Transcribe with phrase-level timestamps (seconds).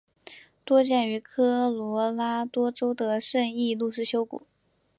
[0.65, 3.43] 多见于科罗拉多州的圣
[3.77, 4.47] 路易斯山谷。